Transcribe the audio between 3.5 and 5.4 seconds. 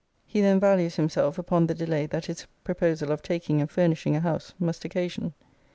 and furnishing a house must occasion.